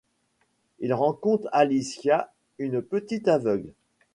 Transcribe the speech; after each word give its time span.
Il 0.79 0.95
rencontre 0.95 1.47
Alicia 1.51 2.31
une 2.57 2.81
petite 2.81 3.27
aveugle. 3.27 3.71